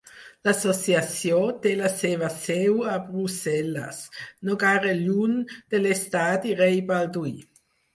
L'associació 0.47 1.41
té 1.65 1.73
la 1.81 1.91
seva 1.99 2.31
seu 2.39 2.81
a 2.95 2.97
Brussel·les, 3.11 4.03
no 4.51 4.59
gaire 4.67 4.99
lluny 5.07 5.41
de 5.57 5.87
l'estadi 5.89 6.61
Rei 6.67 6.87
Balduí. 6.95 7.41